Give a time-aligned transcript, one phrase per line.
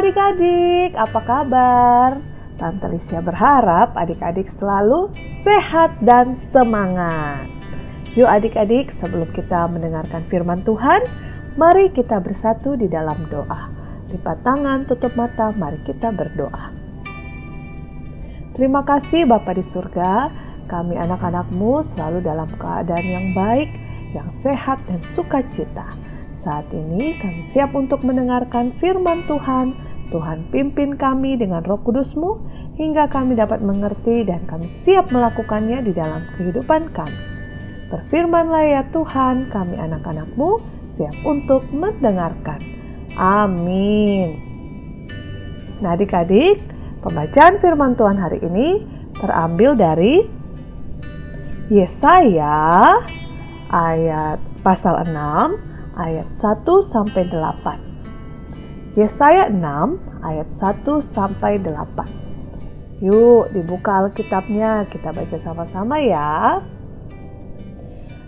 [0.00, 2.10] adik-adik, apa kabar?
[2.56, 5.12] Tante Lisya berharap adik-adik selalu
[5.44, 7.44] sehat dan semangat.
[8.16, 11.04] Yuk adik-adik, sebelum kita mendengarkan firman Tuhan,
[11.60, 13.68] mari kita bersatu di dalam doa.
[14.08, 16.72] Lipat tangan, tutup mata, mari kita berdoa.
[18.56, 20.32] Terima kasih Bapak di surga,
[20.64, 23.68] kami anak-anakmu selalu dalam keadaan yang baik,
[24.16, 25.92] yang sehat dan sukacita.
[26.40, 29.89] Saat ini kami siap untuk mendengarkan firman Tuhan.
[30.10, 32.42] Tuhan pimpin kami dengan roh kudusmu
[32.76, 37.18] hingga kami dapat mengerti dan kami siap melakukannya di dalam kehidupan kami.
[37.90, 40.62] Berfirmanlah ya Tuhan, kami anak-anakmu
[40.98, 42.58] siap untuk mendengarkan.
[43.18, 44.38] Amin.
[45.82, 46.62] Nah adik-adik,
[47.02, 48.86] pembacaan firman Tuhan hari ini
[49.18, 50.22] terambil dari
[51.70, 52.98] Yesaya
[53.70, 55.14] ayat pasal 6
[55.98, 57.89] ayat 1 sampai 8.
[58.98, 60.82] Yesaya 6 ayat 1
[61.14, 63.02] sampai 8.
[63.06, 66.58] Yuk dibuka Alkitabnya, kita baca sama-sama ya.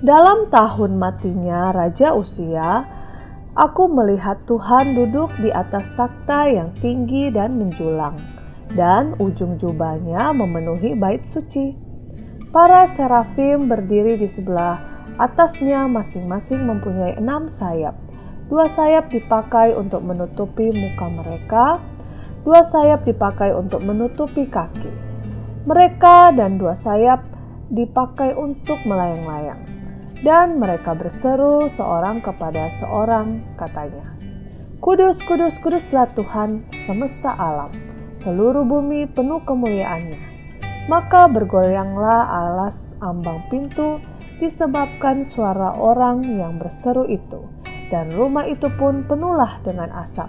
[0.00, 2.84] Dalam tahun matinya Raja Usia,
[3.52, 8.16] aku melihat Tuhan duduk di atas takhta yang tinggi dan menjulang,
[8.72, 11.76] dan ujung jubahnya memenuhi bait suci.
[12.50, 17.96] Para serafim berdiri di sebelah Atasnya masing-masing mempunyai enam sayap.
[18.46, 21.66] Dua sayap dipakai untuk menutupi muka mereka,
[22.46, 24.86] dua sayap dipakai untuk menutupi kaki.
[25.66, 27.26] Mereka dan dua sayap
[27.74, 29.58] dipakai untuk melayang-layang.
[30.22, 34.14] Dan mereka berseru seorang kepada seorang, katanya,
[34.78, 37.74] Kudus, kudus, kuduslah Tuhan semesta alam,
[38.22, 40.20] seluruh bumi penuh kemuliaannya.
[40.86, 43.98] Maka bergoyanglah alas ambang pintu
[44.38, 47.42] disebabkan suara orang yang berseru itu,
[47.88, 50.28] dan rumah itu pun penuhlah dengan asap.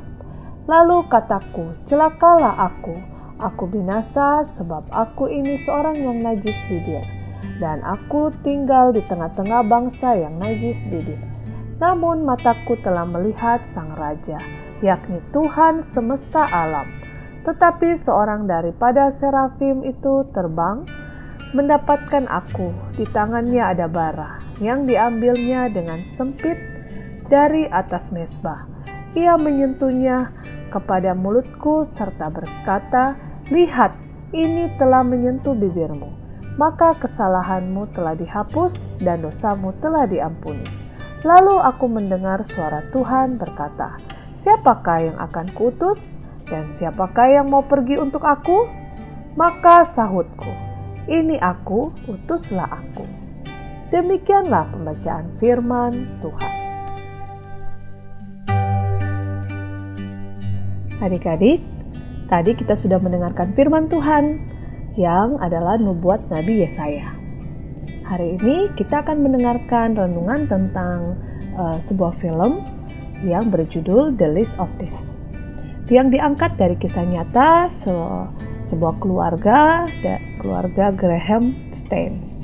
[0.67, 2.93] Lalu kataku, celakalah aku,
[3.39, 7.01] aku binasa sebab aku ini seorang yang najis bibir,
[7.63, 11.17] dan aku tinggal di tengah-tengah bangsa yang najis bibir.
[11.77, 14.41] Namun mataku telah melihat sang raja,
[14.81, 16.89] yakni Tuhan semesta alam.
[17.47, 20.83] Tetapi seorang daripada serafim itu terbang
[21.55, 22.75] mendapatkan aku.
[22.91, 26.76] Di tangannya ada bara yang diambilnya dengan sempit
[27.27, 28.67] dari atas mesbah.
[29.15, 30.31] Ia menyentuhnya
[30.71, 33.15] kepada mulutku serta berkata,
[33.47, 33.95] Lihat,
[34.35, 36.11] ini telah menyentuh bibirmu.
[36.59, 40.65] Maka kesalahanmu telah dihapus dan dosamu telah diampuni.
[41.23, 43.95] Lalu aku mendengar suara Tuhan berkata,
[44.43, 45.99] Siapakah yang akan kuutus
[46.47, 48.67] dan siapakah yang mau pergi untuk aku?
[49.37, 50.49] Maka sahutku,
[51.05, 53.05] ini aku, utuslah aku.
[53.93, 56.56] Demikianlah pembacaan firman Tuhan.
[60.97, 61.61] Adik-adik,
[62.25, 64.41] tadi kita sudah mendengarkan firman Tuhan
[64.97, 67.13] yang adalah nubuat Nabi Yesaya.
[68.01, 71.13] Hari ini kita akan mendengarkan renungan tentang
[71.53, 72.65] uh, sebuah film
[73.21, 74.95] yang berjudul The List of This
[75.93, 77.69] yang diangkat dari kisah nyata
[78.67, 79.85] sebuah keluarga,
[80.41, 81.53] keluarga Graham
[81.85, 82.41] Staines.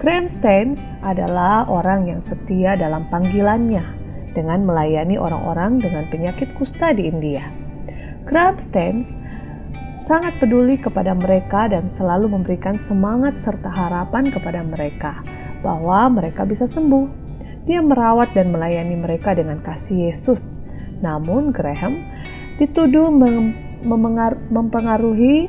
[0.00, 3.84] Graham Staines adalah orang yang setia dalam panggilannya
[4.32, 7.63] dengan melayani orang-orang dengan penyakit kusta di India.
[8.24, 9.04] Graham Staines
[10.04, 15.20] sangat peduli kepada mereka dan selalu memberikan semangat serta harapan kepada mereka
[15.60, 17.24] bahwa mereka bisa sembuh.
[17.64, 20.44] Dia merawat dan melayani mereka dengan kasih Yesus.
[21.00, 22.00] Namun Graham
[22.60, 23.08] dituduh
[24.52, 25.48] mempengaruhi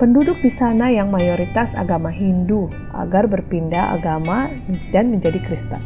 [0.00, 4.48] penduduk di sana yang mayoritas agama Hindu agar berpindah agama
[4.92, 5.80] dan menjadi Kristen.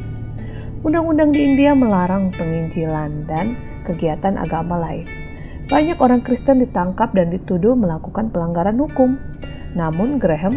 [0.86, 5.23] Undang-undang di India melarang penginjilan dan kegiatan agama lain.
[5.74, 9.18] Banyak orang Kristen ditangkap dan dituduh melakukan pelanggaran hukum.
[9.74, 10.54] Namun Graham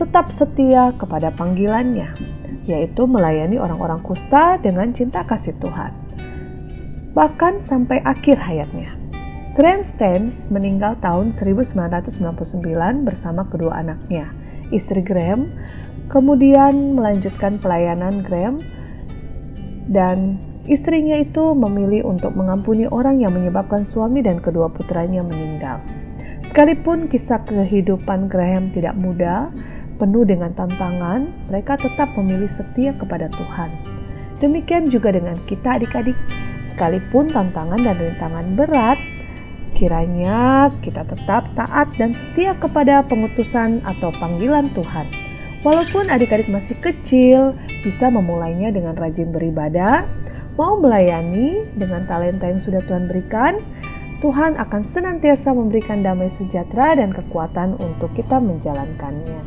[0.00, 2.16] tetap setia kepada panggilannya,
[2.64, 5.92] yaitu melayani orang-orang kusta dengan cinta kasih Tuhan.
[7.12, 8.96] Bahkan sampai akhir hayatnya.
[9.52, 14.32] Graham Staines meninggal tahun 1999 bersama kedua anaknya.
[14.72, 15.52] Istri Graham
[16.08, 18.64] kemudian melanjutkan pelayanan Graham
[19.92, 25.80] dan istrinya itu memilih untuk mengampuni orang yang menyebabkan suami dan kedua putranya meninggal.
[26.44, 29.50] Sekalipun kisah kehidupan Graham tidak mudah,
[29.98, 33.72] penuh dengan tantangan, mereka tetap memilih setia kepada Tuhan.
[34.38, 36.14] Demikian juga dengan kita adik-adik,
[36.72, 38.98] sekalipun tantangan dan rintangan berat,
[39.78, 45.06] Kiranya kita tetap taat dan setia kepada pengutusan atau panggilan Tuhan.
[45.62, 47.54] Walaupun adik-adik masih kecil,
[47.86, 50.02] bisa memulainya dengan rajin beribadah,
[50.58, 53.56] mau melayani dengan talenta yang sudah Tuhan berikan,
[54.18, 59.40] Tuhan akan senantiasa memberikan damai sejahtera dan kekuatan untuk kita menjalankannya.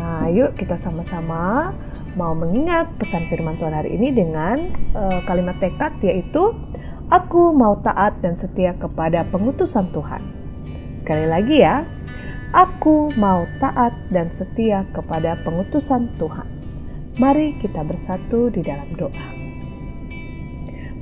[0.00, 1.76] Nah, yuk kita sama-sama
[2.16, 4.56] mau mengingat pesan firman Tuhan hari ini dengan
[4.96, 6.56] uh, kalimat tekad yaitu
[7.12, 10.24] Aku mau taat dan setia kepada pengutusan Tuhan.
[11.04, 11.84] Sekali lagi ya,
[12.48, 16.48] aku mau taat dan setia kepada pengutusan Tuhan.
[17.20, 19.43] Mari kita bersatu di dalam doa.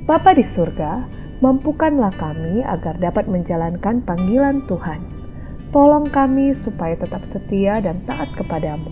[0.03, 1.07] Bapa di surga,
[1.39, 4.99] mampukanlah kami agar dapat menjalankan panggilan Tuhan.
[5.71, 8.91] Tolong kami supaya tetap setia dan taat kepadamu,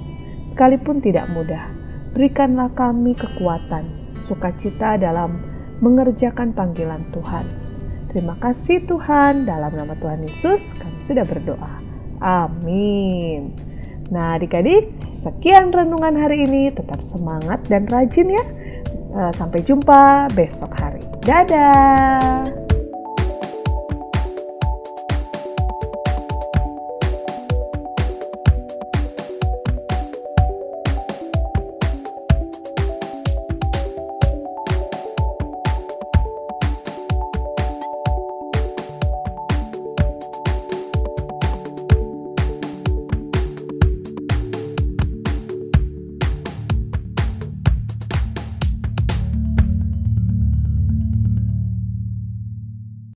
[0.56, 1.68] sekalipun tidak mudah.
[2.16, 3.92] Berikanlah kami kekuatan,
[4.24, 5.44] sukacita dalam
[5.84, 7.44] mengerjakan panggilan Tuhan.
[8.16, 11.74] Terima kasih Tuhan, dalam nama Tuhan Yesus kami sudah berdoa.
[12.24, 13.52] Amin.
[14.16, 14.96] Nah adik-adik,
[15.28, 16.72] sekian renungan hari ini.
[16.72, 18.44] Tetap semangat dan rajin ya.
[19.12, 20.81] Eh, sampai jumpa besok.
[21.22, 22.61] Dadah.